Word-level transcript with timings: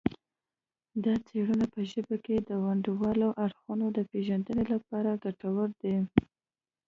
دا 1.03 1.13
څیړنه 1.27 1.65
په 1.73 1.81
ژبه 1.91 2.15
کې 2.25 2.35
د 2.39 2.49
ونډوالو 2.65 3.29
اړخونو 3.45 3.85
د 3.97 3.99
پیژندنې 4.11 4.63
لپاره 4.73 5.19
ګټوره 5.23 5.65
ده 5.81 5.95